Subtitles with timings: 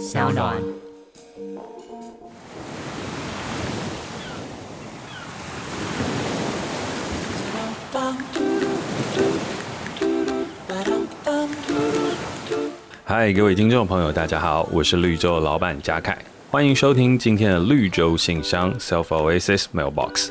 [0.00, 0.56] 小暖。
[13.04, 16.16] 嗨，各位听众朋友，大家好，我是绿洲老板嘉凯，
[16.50, 20.30] 欢迎收听今天的绿洲信箱 Self Oasis Mailbox。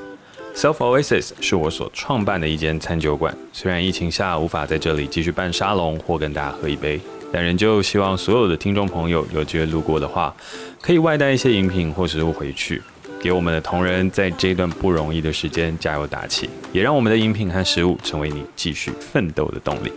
[0.55, 6.99] Self Oasis 是我所创办的一间餐酒馆，虽然疫情下无法在这里继续办沙龙或跟大家喝一杯，
[7.32, 10.36] 但仍旧希望所有的听众朋友有机会路过的话，
[10.82, 12.81] 可以外带一些饮品或食物回去，
[13.22, 19.91] 给我们的同仁在这段不容易的时间加油打气，也让我们的饮品和食物成为你继续奋斗的动力。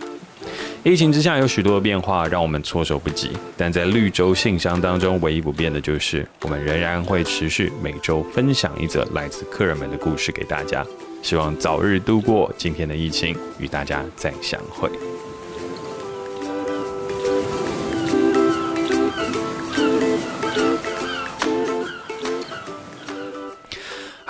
[0.83, 3.29] 疫情之下有许多的变化，让我们措手不及。
[3.55, 10.85] 但在绿洲信箱当中，唯一不变的就是，我们仍然会持续每周分享一则来自客人们的故事给大家。
[11.21, 14.89] 希望早日度过今天的疫情，与大家再相会。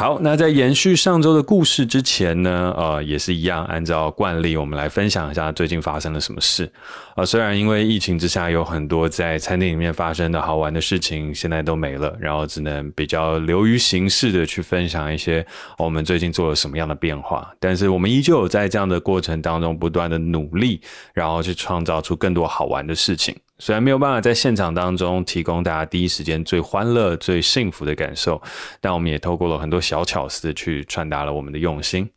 [0.03, 6.69] 好，那在延续上周的故事之前呢，呃，也是一样，按照惯例，我们来分享一下最近发生了什么事。
[7.15, 15.45] 呃，虽然因为疫情之下有很多在餐厅里面发生的好玩的事情，现在都没了，然后只能比较流于形式的去分享一些
[15.77, 17.49] 我们最近做了什么样的变化。
[17.57, 20.81] 但是我们依旧有在这样的过程当中不断的努力，
[21.13, 23.33] 然后去创造出更多好玩的事情。
[23.63, 28.41] 虽然没有办法在现场当中提供大家第一时间最欢乐、最幸福的感受，
[28.81, 32.09] 但我们也透过了很多小巧思去传达了我们的用心。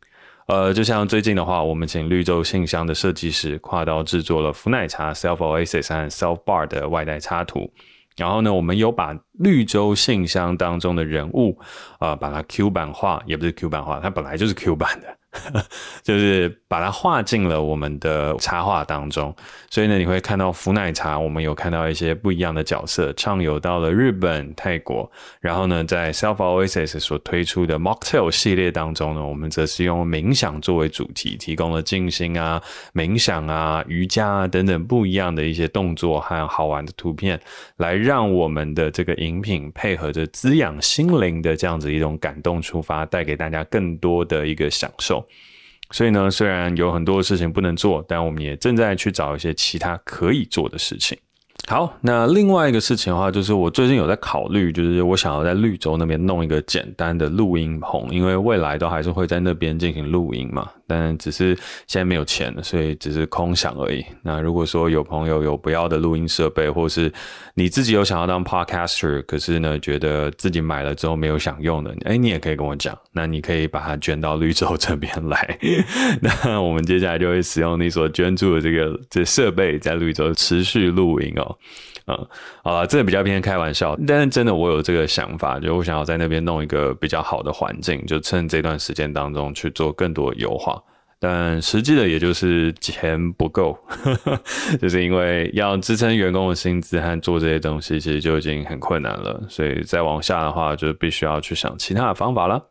[0.47, 7.71] 呃，就像最近的话，我们请绿洲信箱的设计师跨刀制作了福奶茶 Self Oasis 和 Self Bar 的外带插图，
[8.17, 11.57] 然后呢，我们有把绿洲信箱当中的人物，
[12.01, 15.07] 呃，把它 Q 版化，也不是 Q 版化，它本来就是 Q 版的。
[16.03, 19.35] 就是把它画进了我们的插画当中，
[19.69, 25.09] 所以呢，你会看到福奶茶，我们有看到一些不一样的角色，畅游到了日本、泰国。
[25.39, 32.61] 然后呢，在 Self Oasis 所推出的 Mocktail 系列当中呢，我们则是用冥想作为主题，提供了静心啊、
[32.93, 37.39] 冥想啊、瑜伽啊等等不一样的一些动作和好玩的图片，
[37.77, 45.26] 来让我们的这个饮品配合着滋养心灵的这样子一种感动出发，带给大家更多的一个享受。
[45.91, 51.17] 所以呢，虽然有很多事情不能做，但我们也正在去找一些其他可以做的事情。
[51.69, 60.69] 好，那另外一个事情的话，就是我最近有在考虑，就是我想要在绿洲那边弄一个简单的录音棚，因为未来都还是会在那边进行录音嘛。
[60.89, 61.53] 但只是
[61.85, 64.01] 现在没有钱，所以只是空想而已。
[64.21, 67.11] 那如果说有朋友有不要的录音设备，或是
[67.55, 72.97] 你自己有想要当 podcaster，可是呢觉得自己买了之后没有想用的，哎，你也可以跟我讲。
[73.11, 75.59] 那你可以把它捐到绿洲这边来，
[76.21, 81.56] 那我们接下来就会使用你所捐助的这个这设备，在绿洲持续录音哦。
[82.07, 82.27] 嗯，
[82.63, 90.81] 啊，这个比较偏开玩笑，但是真的我有这个想法，就我想要在那边弄一个比较好的环境，就趁这段时间当中去做更多优化。
[91.19, 93.75] 但实际的也就是钱不够，
[94.79, 102.63] 就是因为要支撑员工的薪资和做这些东西，其实就已经很困难了，所以再往下的话，就必须要去想其他的方法了。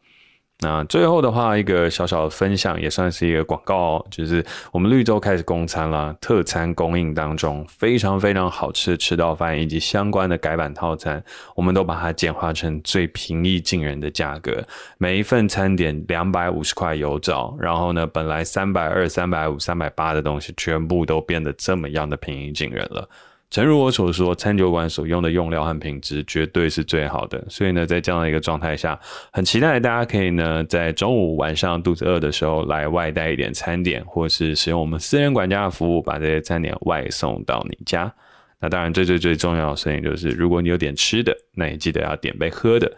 [0.60, 11.22] 那最后的话，一个小小的分享也算是一个广告哦，就是我们绿洲开始供餐啦，特餐供应当中非常非常好吃的吃到饭以及相关的改版套餐，
[11.54, 14.64] 我们都把它简化成最平易近人的价格，
[14.96, 23.06] 每一份餐点两百五十块有找，然后呢，本来三百二、三百五、三百八的东西，全部都变得这么样的平易近人了。
[23.48, 27.42] 诚如我所说，餐酒馆所用的用料和品质绝对是最好的。
[27.48, 28.98] 所以呢，在这样的一个状态下，
[29.32, 38.12] 很期待大家可以呢，在中午、晚上肚子饿的时候来外带一点餐点，或是使用我们私人管家的服务，把这些餐点外送到你家。
[38.58, 42.90] 那当然，最最最重要的事情就是，如果你有点吃的，那也记得要点杯喝的。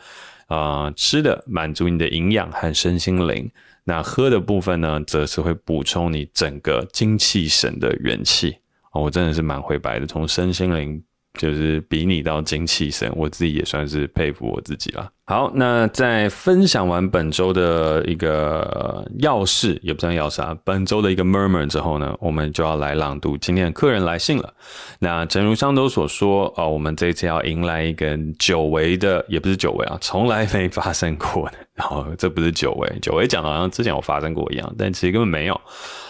[0.47, 3.51] 啊、呃，吃的满足你的营养和身心灵，
[3.85, 8.57] 那喝的部分呢，则是会补充你整个精气神的元气。
[9.01, 11.03] 我真的是蛮会摆的，从身心灵
[11.39, 15.09] 就是比拟到精气神，我自己也算是佩服我自己了。
[15.25, 24.53] 好，那在分享完本周的一个要事，也不算要事啊，本周的一个 murmur 之后呢，我们就要来朗读今天的客人来信了。
[24.99, 31.59] 那诚如上周所说，哦，我们这次要迎来一个久违的，也不是久违啊，从来没发生过的。
[31.75, 35.61] 然后这不是久违，久违讲的好像之前有发生过一样，但其实根本没有。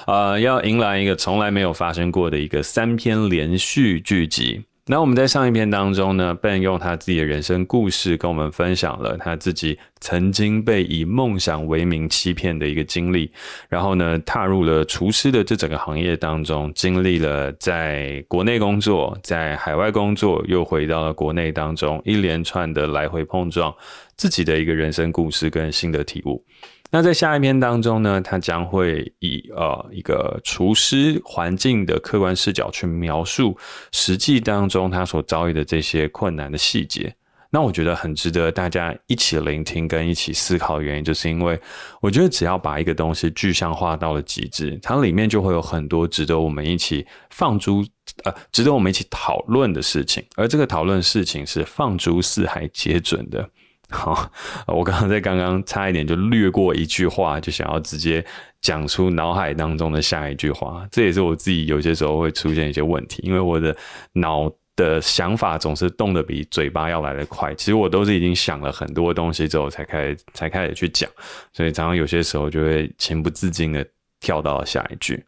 [0.07, 4.65] 呃，要迎来一个从来没有发生过的一个三篇连续剧集。
[4.91, 13.31] 那我们在上一篇当中呢，Ben 用他自己的人生故事跟我们分享了他自己曾经被以梦想为名欺骗的一个经历，
[13.69, 23.75] 然后呢，踏入了厨师的这整个行业当中，经历了在国内工作，在海外工作，又回到了国内当中，一连串的来回碰撞，
[24.17, 26.43] 自己的一个人生故事跟新的体悟。
[26.91, 33.59] 那在下一篇当中呢，他将会以呃一个厨师环境的客观视角去描述
[33.93, 37.15] 实际当中他所遭遇的这些困难的细节。
[37.51, 41.59] 那我觉得很值得大家一起聆听跟一起思考的原因，就是因为
[42.01, 47.83] 我觉得只要把一个东西具象化到了极致，它里面就会有很多值得我们一起放诸
[48.25, 53.49] 呃值得我们一起讨论的事情，而这个讨论事情是放诸四海皆准的。
[53.91, 54.31] 好，
[54.67, 58.25] 我刚刚在刚刚差一点就略过一句话，就想要直接
[58.61, 60.87] 讲出脑海当中的下一句话。
[60.91, 63.75] 这也是我自己有些时候会出现一些问题，因为我的
[64.13, 67.55] 脑的想法总是动得比嘴巴要来得快。
[67.55, 71.11] 其实我都是已经想了很多东西之后才开始才开始去讲，
[71.55, 73.85] 所以常常有些时候就会情不自禁的
[74.21, 75.25] 跳到了下一句。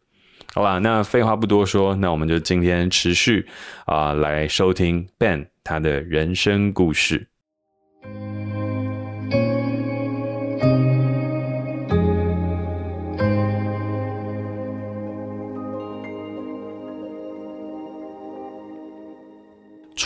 [0.53, 3.47] 好吧，那废话不多说，那我们就今天持续
[3.85, 7.25] 啊、来收听 Ben 他的人生故事。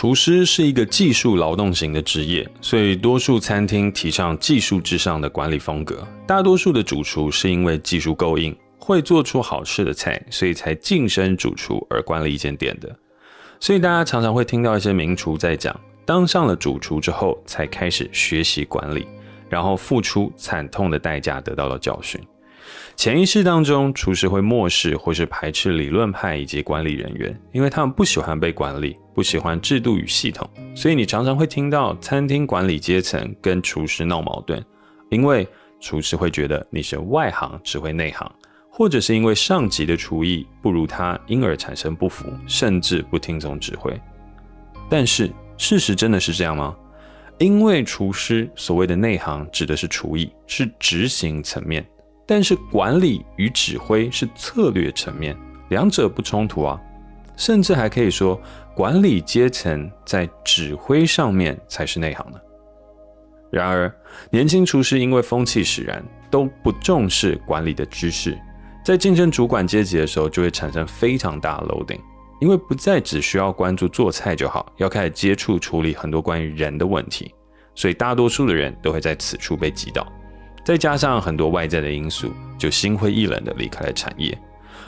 [0.06, 6.06] 厨师是一个技术劳动型的职业，所以多数餐厅提倡技术至上的管理风格。
[6.24, 12.96] 大多数的主厨是因为技术够硬，会做出好吃的菜，所以才晋升主厨而关了一间店的。
[13.58, 15.74] 所以大家常常会听到一些名厨在讲，
[16.04, 19.08] 当上了主厨之后，才开始学习管理，
[19.48, 22.20] 然后付出惨痛的代价得到了教训。
[22.96, 30.48] 潜意识当中，厨师会漠视或是排斥理论派以及管理人员，因为他们不喜欢被管理，不喜欢制度与系统。
[30.74, 34.64] 所以你常常会听到餐厅管理阶层跟厨师闹矛盾，
[35.10, 35.46] 因为
[35.78, 38.28] 厨师会觉得你是外行指挥内行，
[38.70, 43.92] 或者是因为上级的厨艺不如他，因而产生不服，甚至不听从指挥。
[44.88, 46.74] 但是事实真的是这样吗？
[47.38, 51.86] 因为厨师所谓的内行指的是厨艺，是执行层面。
[52.26, 55.36] 但是管理与指挥是策略层面，
[55.68, 56.80] 两者不冲突啊，
[57.36, 58.40] 甚至还可以说，
[58.74, 62.42] 管理阶层在指挥上面才是内行的。
[63.50, 63.94] 然而，
[64.28, 68.36] 年轻厨师因为风气使然，都不重视管理的知识，
[68.84, 71.96] 在晋升主管阶级的时候，就会产生非常大的漏洞
[72.40, 77.32] 因为不再只需要关注做菜就好，要开始接触处理很多关于人的问题，
[77.74, 80.06] 所以大多数的人都会在此处被击倒。
[80.66, 84.36] 再加上很多外在的因素，就心灰意冷的离开了产业，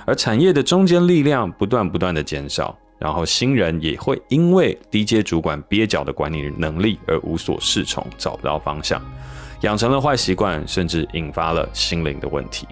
[0.05, 9.01] 而产业的中坚力量不断不断的减少，然后新人也会因为低阶主管蹩脚的管理能力而无所适从，找不到方向，
[9.61, 12.67] 养成了坏习惯，甚至引发了心灵的问题。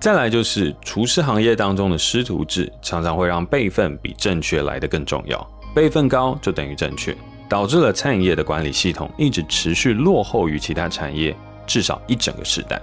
[0.00, 7.16] 再来就是厨师行业当中的师徒制，常常会让辈分比正确来得更重要，辈分高就等于正确，
[7.48, 11.32] 导致了餐饮业的管理系统一直持续落后于其他产业。
[11.68, 12.80] 至少一整个时代，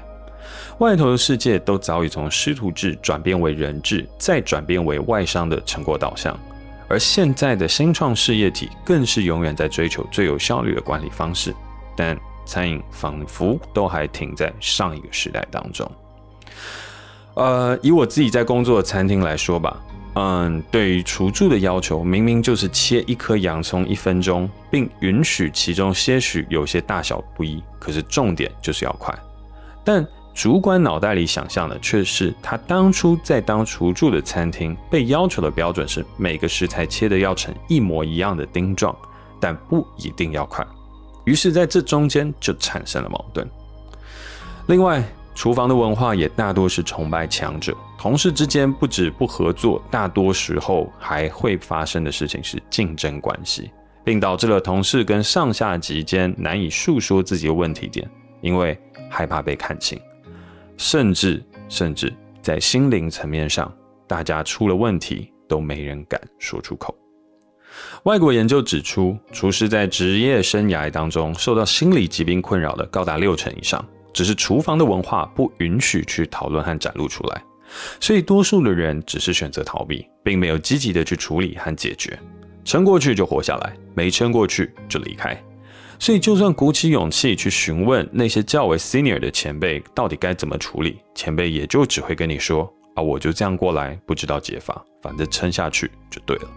[0.77, 6.39] 外头的世界都早已从师徒制转变为人制，再转变为外商的成果导向，
[6.87, 11.53] 而现在的新创事业体更是永远在追求最有效率的管理方式。
[11.97, 15.89] 但餐饮仿佛都还停在上一个时代当中。
[17.33, 19.81] 呃，以我自己在工作的餐厅来说吧。
[20.15, 29.13] 嗯，对于厨助的要求，明明就是切一颗洋葱一分钟，并允许其中些许有些大小不一，可是重点就是要快。
[29.83, 38.95] 但主管脑袋里想象的却是，他当初在当厨助的餐厅被要求的标准是每个食材切的要成一模一样的丁状，
[39.39, 40.65] 但不一定要快。
[41.25, 43.45] 于是，在这中间就产生了矛盾。
[44.67, 45.03] 另外，
[45.33, 53.71] 厨房的文化也大多是崇拜强者，同事之间不止不合作，大多时候还会发生的事情是竞争关系，
[54.03, 58.07] 并导致了同事跟上下级间难以诉说自己的问题点，
[58.41, 58.77] 因为
[59.09, 59.99] 害怕被看清，
[60.77, 63.73] 甚至甚至在心灵层面上，
[64.05, 66.95] 大家出了问题都没人敢说出口。
[68.03, 73.83] 外国研究指出，厨师在职业生涯当中受到心理疾病困扰的高达六成以上。
[74.13, 77.43] 只是厨房的文化不允许去讨论和展露出来，
[77.99, 82.17] 所以多数的人只是选择逃避，并没有积极的去处理和解决。
[82.63, 85.39] 撑过去就活下来，没撑过去就离开。
[85.97, 96.49] 所以就算鼓起勇气去询问那些较为 senior 的前辈到底该怎么处理，前辈也就只会跟你说：“啊，我就这样过来，不知道解法，反正撑下去就对了。”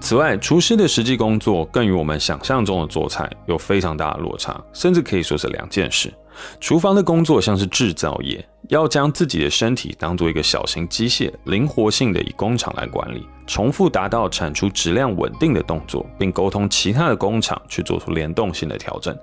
[0.00, 6.12] 此外，厨师的实际工作更与我们想象中的做菜有非常大的落差，甚至可以说是两件事。
[6.60, 19.16] 厨房的工作像是制造业，要将自己的身体当做一个小型机械，灵活性的以工厂来管理，重复达到产出质量稳定的动作，并沟通其他的工厂去做出联动性的调整，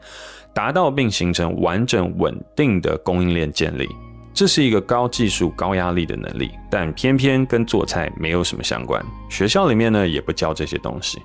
[0.53, 3.87] 达到并形成完整稳定的供应链建立。
[4.33, 9.03] 这是一个高技术、高压力的能力，但偏偏跟做菜没有什么相关。
[9.29, 11.21] 学校里面呢也不教这些东西，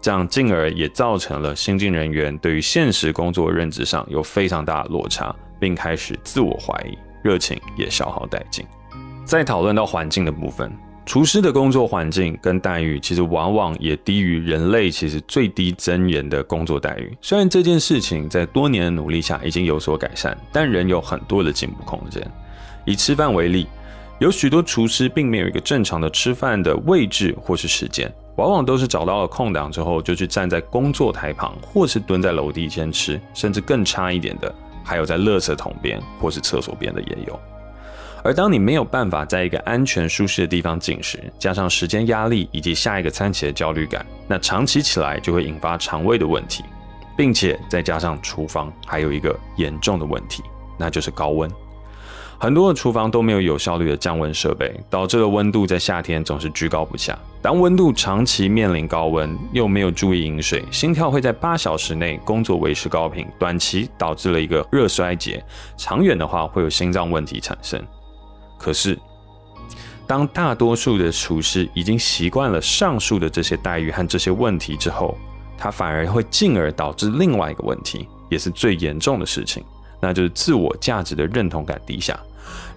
[0.00, 8.64] 这样进而也造成了新进人员对于现实工作认知上有非常大的落差，并开始自我怀疑，热情也消耗殆尽。
[9.24, 10.72] 再讨论到环境的部分，
[11.06, 17.16] 厨师的工作环境跟待遇其实往往也低于人类其实最低尊严的工作待遇。
[17.20, 22.26] 虽然这件事情在多年的努力下已经有所改善，但仍有很多的进步空间。
[22.84, 23.66] 以吃饭为例，
[24.18, 37.38] 有许多厨师并没有一个正常的吃饭的位置或是时间，往往都是找到了空档之后就去站在工作台旁，或是蹲在楼梯间吃，甚至更差一点的，还有在垃圾桶边或是厕所边的也有。
[38.24, 46.64] 而当你没有办法在一个安全舒适的地方进食，加上时间压力以及下一个餐期的焦虑感，那长期起来就会引发肠胃的问题，
[47.18, 50.42] 并且再加上厨房还有一个严重的问题，
[50.78, 51.50] 那就是高温。
[52.38, 57.18] 很多的厨房都没有有效率的降温设备，导致了温度在夏天总是居高不下。
[57.42, 65.42] 当温度长期面临高温，又没有注意饮水，心跳会在八小时内工作维持高频，短期导致了一个热衰竭，
[65.74, 67.82] 长远的话会有心脏问题产生。
[68.58, 68.98] 可是，
[70.06, 75.16] 当大多数的厨师已经习惯了上述的这些待遇和这些问题之后，
[75.56, 79.64] 他反而会进而导致另外一个问题，也是最严重的事情，
[79.98, 82.20] 那就是自我价值的认同感低下。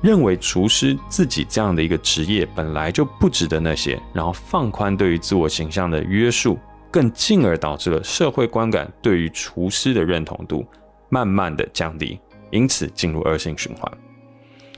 [0.02, 6.60] 认为厨师自己这样的一个职业本来就不值得那些，然后放宽对于自我形象的约束，
[6.92, 10.66] 更进而导致了社会观感对于厨师的认同度
[11.10, 12.20] 慢慢的降低，
[12.52, 13.92] 因此进入恶性循环。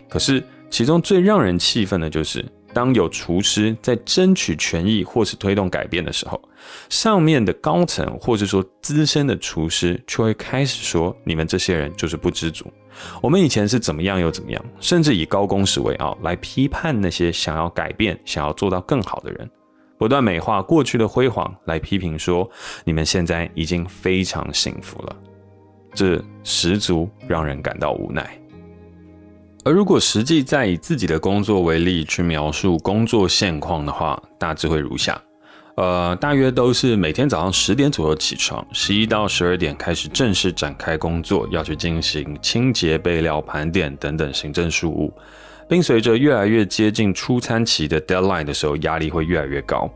[0.07, 6.41] 可是其中最让人气愤的就是，当有厨师在争取权益或是推动改变的时候，
[6.89, 12.65] 上面的高层或者说资深的厨师却会开始说：“你们这些人就是不知足。”
[13.23, 19.49] 我们以前是怎么样又怎么样，甚至以高工时为傲来批判那些想要改变、想要做到更好的人，
[19.97, 22.49] 不断美化过去的辉煌，来批评说
[22.83, 25.15] 你们现在已经非常幸福了，
[25.93, 28.37] 这十足让人感到无奈。
[29.67, 35.19] 而如果实际再以自己的工作为例去描述工作现况的话，大致会如下。
[35.75, 45.11] 呃，大约都是每天早上十点左右起床，十一到十二点开始正式展开工作，要去进行清洁、备料、盘点等等行政事务，
[45.67, 49.89] 并随着越来越接近出餐期的 deadline 的时候，压力会越来越高。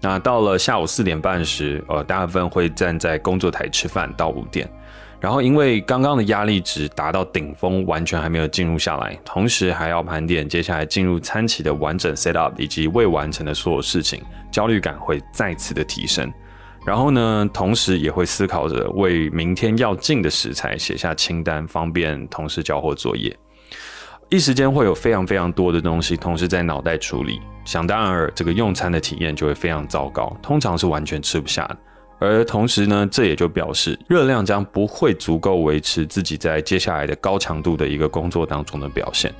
[0.00, 4.70] 那到了下午四点半时，呃，大部分会站在工作台吃饭到五点。
[5.18, 16.32] 然后，因为刚刚的压力值达到顶峰，完全还没有进入下来，同时还要盘点接下来进入餐期的完整 set up 以及未完成的所有事情，焦虑感会再次的提升。
[16.84, 23.34] 然后呢，同时也会思考着为明天要进的食材写下清单，方便同时交货作业。
[24.28, 31.76] 一时间会有非常非常多的东西同时在脑袋处理，想当然，这个用餐的体验就会非常糟糕，通常是完全吃不下的。
[32.18, 39.32] 而同时呢，这也就表示热量将不会足够维持自己在接下来的高强度的一个工作当中的表现，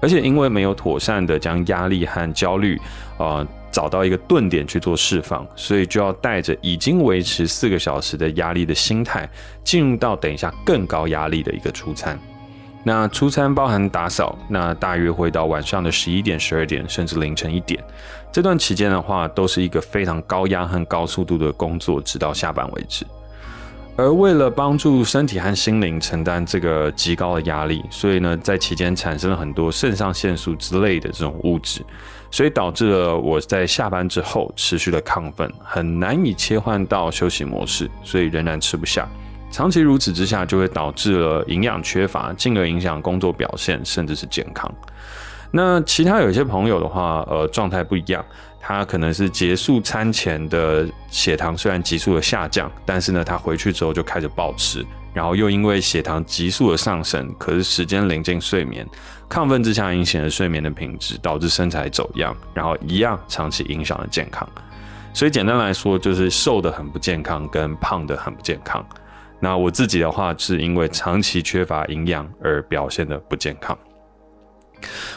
[0.00, 2.80] 而且因为没有妥善的将压力和焦虑，
[3.18, 9.28] 呃，找到一个顿点去做释放，所以就要带着已经维持四个小时的压力的心态，
[9.62, 12.18] 进入到等一下更高压力的一个出餐。
[12.84, 17.82] 那出餐包含打扫，那大约会到晚上的十一点、十二点，甚至凌晨一点。
[18.32, 23.06] 这段期间的话，都是一个非常高压和高速度的工作，直到下班为止。
[23.94, 31.84] 而为了帮助身体和心灵承担这个极高的压力，所以呢，在期间产生了很多肾上腺素之类的这种物质，
[32.30, 39.06] 所以导致了我在下班之后持续的亢奋，很难以切换到休息模式，所以仍然吃不下。
[39.52, 44.68] 长期如此之下，就会导致了营养缺乏，进而影响工作表现，甚至是健康。
[45.50, 48.24] 那其他有些朋友的话，呃，状态不一样，
[48.58, 54.82] 他可能是结束餐前的血糖虽然急速的下降，但是呢，他回去之后就开始暴吃，
[55.12, 58.88] 然后又因为血糖急速的上升，可是时间临近睡眠，
[59.28, 64.48] 亢奋之下影响了睡眠的品质，导致身材走样，然后一样长期影响了健康。
[65.12, 68.82] 所以简单来说，就是瘦得很不健康，跟胖得很不健康。
[69.42, 73.76] 那我自己的话，是因为长期缺乏营养而表现得不健康。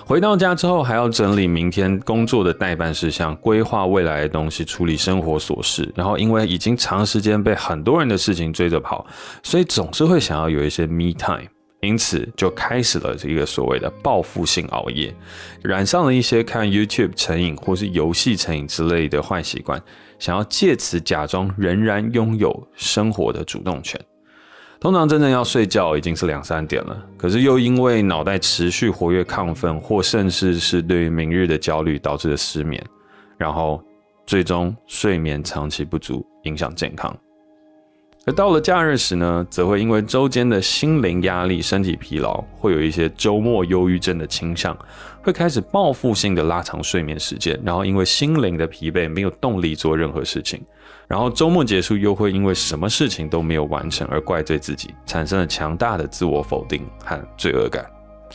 [0.04, 5.92] 回到家之后，还要整理明天工作的待办事项，规划未来的东西，处理生活琐事。
[5.96, 9.06] 然后，因为已经长时间被很多人的事情追着跑，
[9.44, 11.48] 所以总是会想要有一些 me time。
[11.82, 15.14] 因此，就开始了这个所谓的报复性熬夜，
[15.62, 19.80] 染上了一些看 YouTube 成瘾或是游戏成瘾之类的坏习惯，
[20.18, 24.00] 想要借此假装仍然拥有生活的主动权。
[24.86, 32.80] 通常真正要睡觉已经是两三点了，可是又因为脑袋持续活跃亢奋，或甚至是对于明日的焦虑导致的失眠，
[33.36, 33.84] 然后
[34.28, 37.18] 最终睡眠长期不足，影响健康。
[38.28, 44.78] 而到了假日时呢，则会因为周间的心灵压力、身体疲劳，会有一些周末忧郁症的倾向，
[45.24, 50.62] 会开始报复性的拉长睡眠时间，然后因为心灵的疲惫，没有动力做任何事情，
[51.08, 57.86] 然后周末结束又会因为什么事情都没有完成而怪罪自己，产生了强大的自我否定和罪恶感。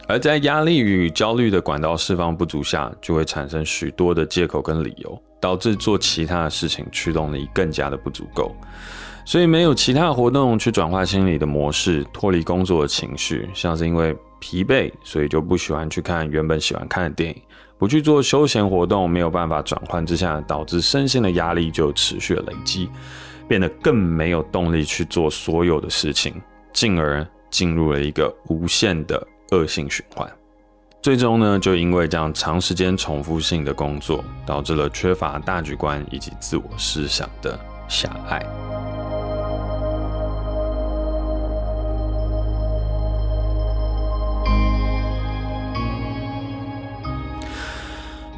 [0.06, 8.54] 而在压力与焦虑的管道释放不足下，就会产生许多的借口跟理由，导致做其他的事情驱动力更加的不足够。
[9.24, 17.42] 所以没有其他活动去转化心理的模式，脱离工作的情绪，像是因为疲惫，所以就不喜欢去看原本喜欢看的电影，
[17.80, 22.90] 不去做休闲活动，没有办法转换之下，导致身心的压力就持续累积，
[23.48, 26.34] 变得更没有动力去做所有的事情，
[26.74, 30.30] 进而进入了一个无限的恶性循环。
[31.00, 37.58] 最终呢，就因为这样长时间重复性的工作，导致了缺乏大局观以及自我思想的
[37.88, 38.44] 狭隘。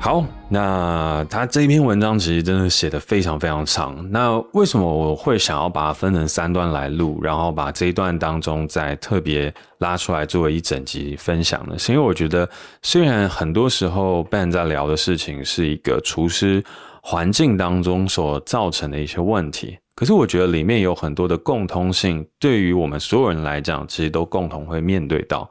[0.04, 4.04] 好，那他这一篇文章其实真的写得非常非常长。
[4.11, 11.78] 那为什么我会想要把它分成三段来录，然后把这一段当中再特别拉出来作为一整集分享呢？
[11.78, 12.50] 是因为我觉得，
[12.82, 16.61] 虽然很多时候 Ben 在聊的事情是一个厨师
[17.00, 25.49] 环境当中所造成的一些问题，可是我觉得里面有很多的共通性，对于我们所有人来讲，其实都共同会面对到。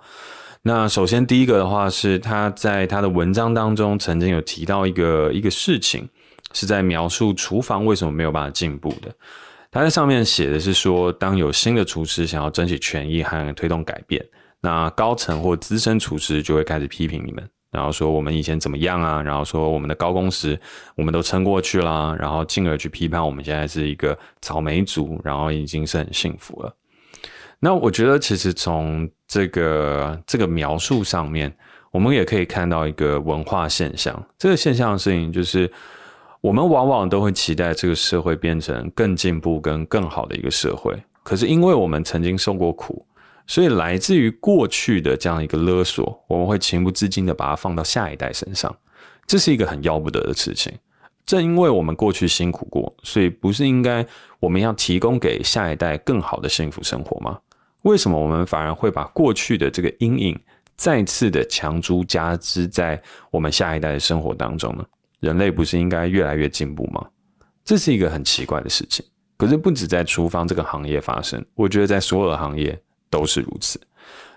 [0.63, 6.08] 那首先第一个的话是他在他的文章当中曾经有提到一个一个事情，
[6.53, 9.12] 是在描述厨房为什么没有办法进步的。
[9.72, 14.24] 他在上面写的是说，当有新的厨师想要争取权益和推动改变，
[14.60, 20.59] 那高层或资深厨师就会开始批评你们，然后说我们以前怎么样啊，然后说我们的高工时
[20.96, 26.75] 我们都撑过去啦，然后进而去批判我们现在是一个草莓族，然后已经是很幸福了。
[27.64, 31.56] 那我觉得，其实从这个这个描述上面，
[31.92, 34.26] 我们也可以看到一个文化现象。
[34.36, 35.72] 这个现象的事情就是，
[36.42, 40.92] 我们往往都会期待这个社会变成更进步、跟更好的一个社会。
[41.22, 43.06] 可是，因为我们曾经受过苦，
[43.46, 48.76] 所以来自于过去的这样一个勒索，我们会情不自禁的把它放到下一代身上。
[49.28, 50.74] 这是一个很要不得的事情。
[51.28, 54.04] 正因为我们过去辛苦过，所以不是应该
[54.40, 57.38] 我们要提供给下一代更好的幸福生活吗？
[57.83, 60.39] 为什么我们反而会把过去的这个阴影
[60.75, 64.85] 再次的强租加之在我们下一代的生活当中呢？
[65.20, 67.05] 人类不是应该越来越进步吗？
[67.63, 69.05] 这是一个很奇怪的事情。
[69.37, 73.79] 可是不止在厨房这个行业发生，我觉得在所有的行业都是如此。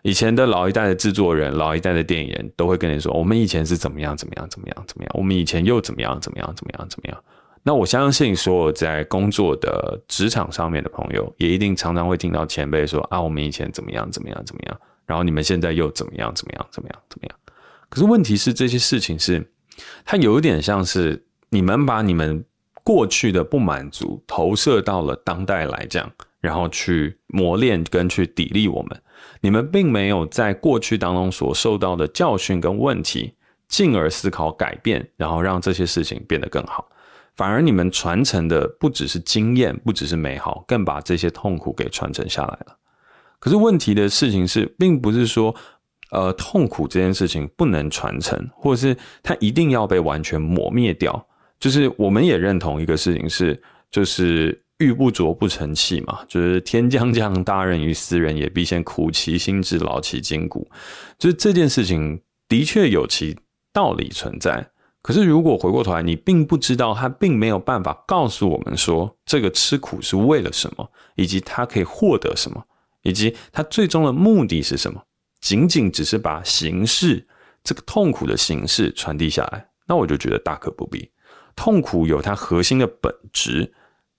[0.03, 7.23] 以前的老一代的制作人、老一代的电影人都会跟你说：“我们以前是怎么样、怎么样、怎么样、怎么样，我们以前又怎么样、怎么样、怎么样、怎么样。”
[7.67, 17.39] 那我相信，所有在工作的职场上面的朋友，也一定常常会听到前辈说啊，我们以前怎么样怎么样怎么样，然后你们现在又怎么样怎么样怎么样怎么样。
[17.89, 19.51] 可是问题是，这些事情是，
[20.05, 22.45] 它有一点像是你们把你们
[22.83, 29.01] 过去的不满足投射到了当代来讲，然后去磨练跟去砥砺我们。
[29.41, 33.33] 你们并没有在过去当中所受到的教训跟问题，
[33.69, 36.87] 进而思考改变，然后让这些事情变得更好。
[37.37, 42.77] 反而你们传承的不只是经验，不只是美好，更把这些痛苦给传承下来了。
[43.41, 45.55] 可是问题的事情是，并不是说，
[46.11, 51.27] 呃，痛苦这件事情不能传承，或者是它一定要被完全抹灭掉。
[51.59, 60.71] 就是我们也认同一个事情是，就是玉不琢不成器嘛，就是天将降大任于斯人也，必先苦其心志，劳其筋骨。
[61.19, 63.37] 就是这件事情的确有其
[63.73, 64.71] 道理存在。
[65.05, 72.65] 可是，如果回过头来，你并不知道他并没有办法告诉我们说，这个吃苦是为了什么，以及他可以获得什么，
[73.03, 75.03] 以及他最终的目的是什么，
[75.43, 77.23] 仅仅只是把形式
[77.63, 81.07] 这个痛苦的形式传递下来，那我就觉得大可不必。
[81.55, 83.71] 痛苦有它核心的本质，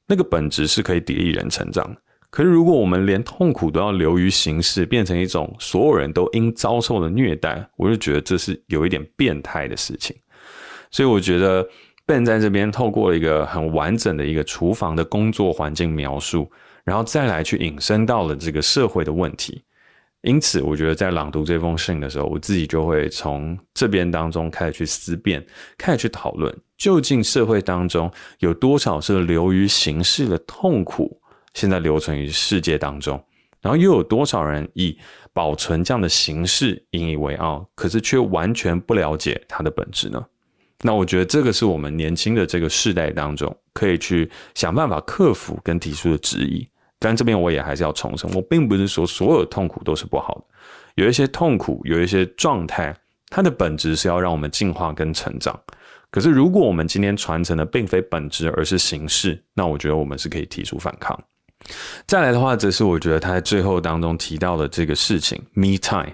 [0.05, 1.97] 那个本质是可以砥砺人成长。
[2.29, 10.15] 可是如果我们连痛苦都要流于形式，变成一种所有人都应遭受的虐待，我就觉得这是有一点变态的事情。
[10.95, 11.67] 所以我觉得
[12.05, 16.49] Ben 在这边透过一个很完整的一个厨房的工作环境描述，
[16.85, 19.61] 然后再来去引申到了这个社会的问题。
[20.21, 25.45] 因此，我觉得在朗读这封信的时候，我自己就会从这边当中开始去思辨，
[25.77, 31.19] 开始去讨论，究竟社会当中有多少是流于形式的痛苦，
[31.55, 33.21] 现在留存于世界当中，
[33.59, 34.97] 然后又有多少人以
[35.33, 40.25] 保存这样的形式引以为傲，可是却完全不了解它的本质呢？
[40.81, 46.67] 那我觉得这个是我们年轻的这个世代当中可以去想办法克服跟提出的质疑。
[46.97, 50.43] 但这边我也还是要重申，我并不是说所有痛苦都是不好的，
[51.03, 52.95] 有一些痛苦，有一些状态，
[53.29, 55.59] 它的本质是要让我们进化跟成长。
[56.09, 61.19] 可是如果我们今天传承的并非本质，而是形式，那我觉得我们是可以提出反抗。
[62.07, 66.13] 再来的话，则是我觉得他在最后当中提到的这个事情，me time，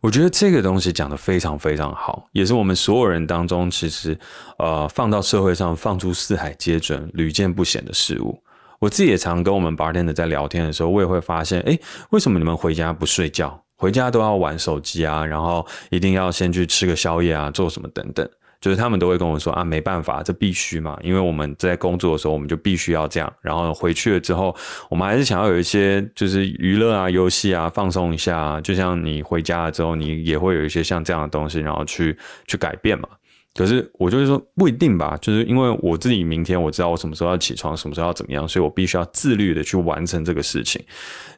[0.00, 4.18] 我觉得这个东西讲得非常非常好，也是我们所有人当中其实
[4.58, 8.42] 呃放到社会上放出四海皆准、屡见不鲜的事物。
[8.78, 11.78] 我自己也常跟我们 bartender 在聊天的时候，我也会发现，哎，
[12.10, 13.62] 为什么你们回家不睡觉？
[13.76, 18.26] 回家都要玩手机啊，然后一定要先去吃个宵夜啊，做什么等等，
[18.60, 23.32] 就是他们都会跟我说啊，没办法，这必须嘛，因为我们在工作的时候，我们就必须要这样。
[23.40, 24.54] 然后回去了之后，
[24.90, 28.60] 我们还是想要有一些就是娱乐啊、游戏啊，放松一下啊。
[28.60, 33.08] 就像你回家了之后，你也会有一些像这样的东西，然后去去改变嘛。
[33.54, 40.80] 可是我就是说不一定吧，就是因为我自己明天我知道我什么时候要起床，什么时候要怎么样，所以我必须要自律的去完成这个事情。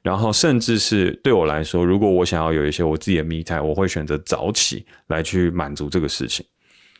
[0.02, 6.44] 然后甚至是对我来说，如果我想要有一些我自己的 meta，我会选择早起来去满足这个事情。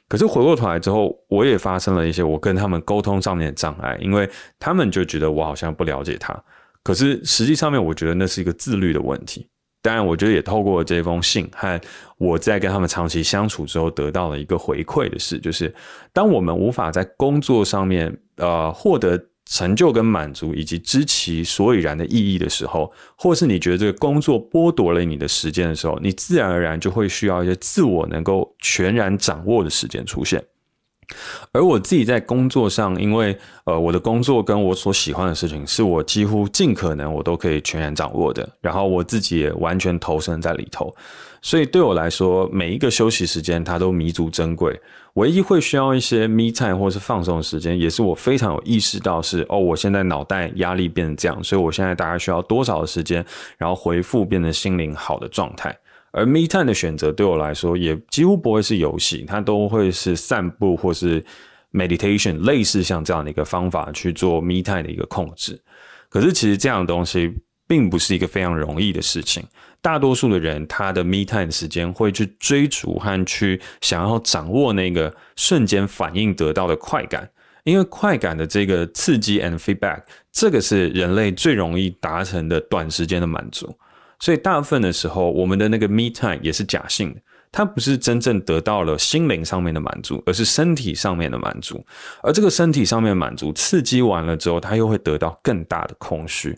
[0.08, 6.38] 可是回过头来之后，我也发生了一些我跟他们沟通上面的障碍，因为他们就觉得我好像不了解他。
[6.82, 9.48] 可是实际上面，我觉得那是一个自律的问题。
[9.80, 11.80] 当然，我觉得也透过这封信和
[12.18, 15.74] 我在跟他们长期相处之后得到了一个回馈的事，就是
[16.12, 19.18] 当我们无法在工作上面呃获得
[19.52, 30.42] 成就跟满足，以及知其所以然的意义的时候，或是你觉得这个工作剥夺了你的时间的时候，你自然而然就会需要一些自我能够全然掌握的时间出现。
[31.52, 40.94] 而我自己在工作上，因为呃我的工作跟我所喜欢的事情，是我几乎尽可能我都可以全然掌握的，然后我自己也完全投身在里头，
[41.42, 44.80] 所以对我来说，每一个休息时间它都弥足珍贵。
[45.14, 53.24] 唯一会需要一些 me time 或是放松的时间，也是我非常有意识到是哦，我现在脑袋压力变成这样，所以我现在大概需要多少的时间，
[53.58, 55.76] 然后回复变成心灵好的状态。
[56.12, 61.22] 而 me time 的选择对我来说也几乎不会是游戏，它都会是散步或是
[61.72, 65.60] meditation，类似像这样的一个方法去做 me time 的一个控制。
[66.08, 67.34] 可是其实这样的东西
[67.72, 69.42] 并不是一个非常容易的事情。
[69.80, 77.26] 大多数的人他的 me time 的时间会去追逐和去想要掌握那个瞬间反应得到的快感，
[77.64, 83.74] 因为快感的这个刺激 and feedback，这个是人类最容易达成的短时间的满足。
[84.20, 91.82] 所以大部分的时候，我们的那个 me time 也是假性的，它不是真正得到了心灵上面的满足，而是身体上面的满足。
[92.22, 96.54] 而这个身体上面的满足刺激完了之后，它又会得到更大的空虚。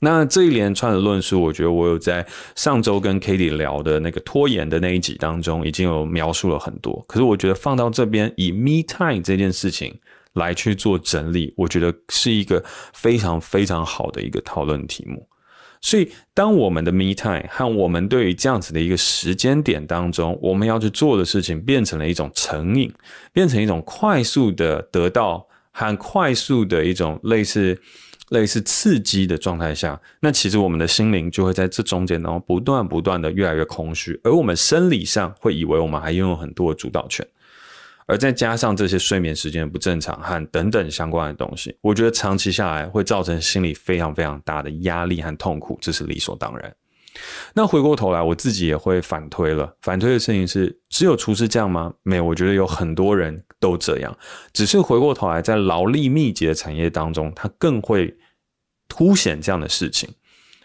[0.00, 7.04] 那这一连串的论述，我觉得我有在上周跟 Katie 聊的那个拖延的那一集当中，已经有描述了很多。
[7.08, 9.98] 可是我觉得放到这边以 me time 这件事情
[10.34, 15.26] 来去做整理，我觉得是一个非常非常好的一个讨论题目。
[15.80, 22.92] 所以，当我们的 me time 和我们对于这样子的一个时间点当中，我们要去做的事情变成了一种成瘾，
[23.32, 27.80] 变成一种快速的得到和快速的一种类似
[28.30, 37.26] 类似刺激的状态下，那其实我们的心灵就会在这中间，然后不断不断的越来越空虚，而我们生理上会以为我们还拥有很多的主导权。
[38.06, 46.74] 而再加上这些睡眠时间不正常和等等相关的东西，我觉得长期下来会造成心理非常非常大的压力和痛苦，这是理所当然。
[47.54, 49.74] 那回过头来，我自己也会反推了。
[49.80, 51.92] 反推的事情是，只有厨师这样吗？
[52.02, 54.16] 没有，我觉得有很多人都这样。
[54.52, 58.16] 只是回过头来，在劳力密集的产业当中，它更会
[58.88, 60.08] 凸显这样的事情。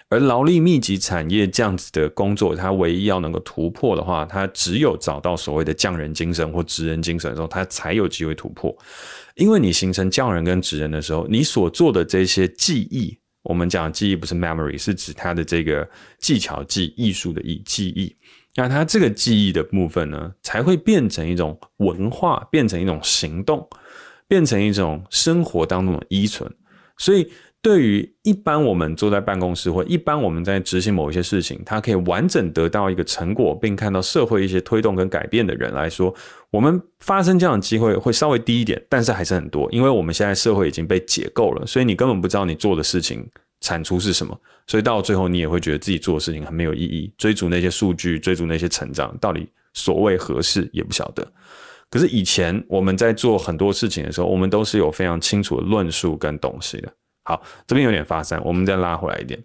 [0.09, 8.75] 而劳力密集产业这样子的工作，它唯一要能够突破的话，它只有找到所谓的匠人精神或职人精神的时候，它才有机会突破。
[9.35, 18.15] 因为你形成匠人跟职人的时候，你所做的这些技艺，我们讲记忆不是 memory，是指它的这个技巧技艺术的艺记忆。
[18.55, 23.67] 那它这个记忆的部分呢，才会变成一种文化，变成一种行动，
[24.27, 26.51] 变成一种生活当中的依存。
[26.97, 27.31] 所以。
[27.63, 36.13] 对于一般我们坐在办公室或一般我们在执行某一些事情，它可以完整得到一个成果，并看到社会一些推动跟改变的人来说，
[36.51, 43.25] 我们发生这样的机会会稍微低一点，但是还是很多，因为我们现在社会已经被解构了，所以你根本不知道你做的事情
[43.61, 51.25] 产出是什么，所以到最后你也会觉得自己做的事情很没有意义，追逐那些数据，追逐那些成长，到底所谓何事也不晓得。
[51.89, 56.91] 可是以前我们在做很多事情的时候，我们都是有非常清楚的论述跟东西的。
[57.23, 59.41] 好，这边有点发散，我们再拉回来一点，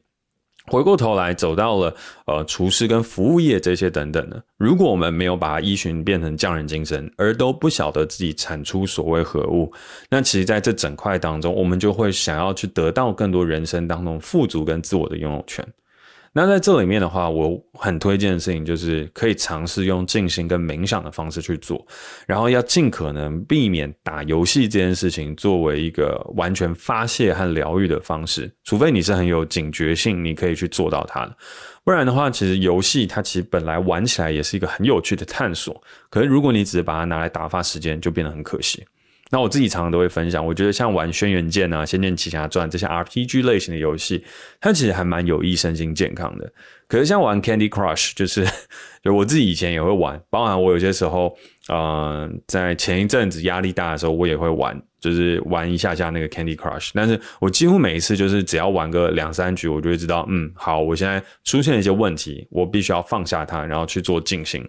[0.67, 1.95] 回过头来走到了
[2.27, 4.43] 呃厨师跟服务业这些等等的。
[4.57, 9.73] 如果我们没有把依循变成匠人精神，而都不晓得自己产出所谓何物，
[10.11, 15.67] 那其实在这整块当中，我们就会想要去得到更多人生当中富足跟自我的拥有权。
[16.41, 21.85] 那在这里面的话，我很推荐的事情就是可以尝试用静心跟冥想的方式去做，
[22.29, 31.37] 然后要尽可能避免打游戏这件事情作为一个完全发泄和疗愈的方式，除非你是很有警觉性，你可以去做到它的，
[31.83, 38.87] 不然的话，其实游戏它其实本来玩起来也是一个很有趣的探索，可是如果你只是把它拿来打发时间，就变得很可惜。
[39.31, 44.25] 那我自己常常都会分享，我觉得像玩《轩辕剑》啊、《仙剑奇侠传》这些 RPG 类型的游戏，
[44.61, 46.51] 它其实还蛮有益身心健康的。
[46.87, 48.47] 可是像玩 Candy Crush，就是
[49.05, 51.37] 就我自己以前也会玩，包含我有些时候，
[51.69, 56.93] 呃，在前一阵子压力大的时候，我也会玩，就是玩一下下那个 Candy Crush。
[56.95, 64.67] 但是我几乎每一次就是只要玩个两三局，我就会知道，嗯，好，我现在出现了一些问题，我必须要放下它，然后去做静心。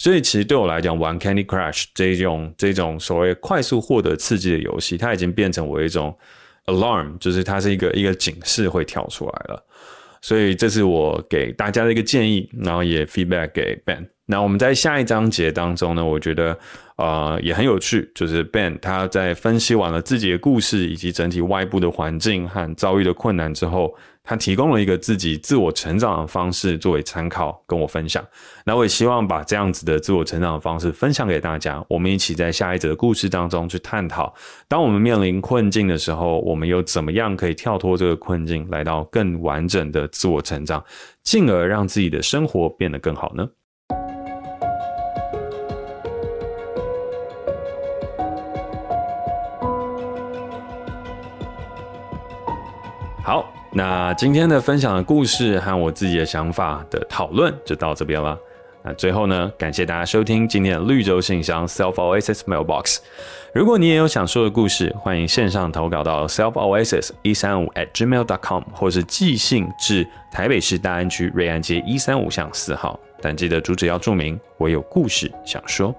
[0.00, 6.16] 所以其实对我来讲，玩 Candy Crush 这种这种所谓快速获得刺激的游戏，它已经变成我一种
[6.64, 9.62] alarm，就是它是一个一个警示会跳出来了。
[10.22, 14.08] 所以这是我给大家的一个建议，然后也 feedback 给 Ben。
[14.24, 16.58] 那我们在下一章节当中呢，我觉得
[16.96, 23.94] 呃也很有趣，就是 Ben 他在分析完了自己的故事以及整体外部的环境和遭遇的困难之后。
[24.22, 28.24] 他提供了一个自己自我成长的方式作为参考，跟我分享。
[28.64, 31.84] 那我也希望把这样子的自我成长的方式分享给大家。
[31.88, 34.32] 我们一起在下一则故事当中去探讨，
[34.68, 40.84] 当我们面临困境的时候，我们又怎么样可以跳脱这个困境，来到更完整的自我成长，
[41.24, 43.48] 进而让自己的生活变得更好呢？
[53.24, 53.52] 好。
[53.72, 58.36] 那今天的分享的故事和我自己的想法的讨论就到这边了。
[58.82, 62.98] 那最后呢，感谢大家收听今天的绿洲信箱 Self Oasis Mailbox。
[63.54, 72.98] 如果你也有想说的故事，欢迎线上投稿到 Self Oasis 一三五 at gmail dot com，或是寄信至台北市大安区瑞安街一三五巷四号。
[73.20, 75.94] 但记得主旨要注明我有故事想说。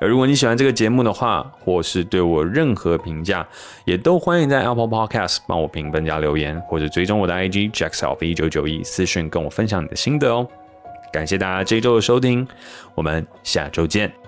[0.00, 3.46] 而如果你喜欢这个节目的话，或是对我任何评价，
[3.84, 10.46] 也都欢迎在 Apple Podcast 帮我评分加留言，或者追踪我的 IG Jackself 一九九一私讯跟我分享你的心得哦。
[11.12, 12.46] 感谢大家这一周的收听，
[12.94, 14.27] 我们下周见。